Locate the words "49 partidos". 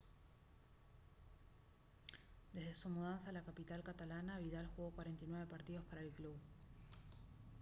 4.89-5.85